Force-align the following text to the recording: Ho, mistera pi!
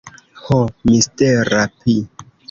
Ho, 0.45 0.55
mistera 0.89 1.61
pi! 1.83 1.95